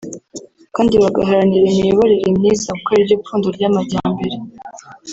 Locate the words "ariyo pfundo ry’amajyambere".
2.95-4.37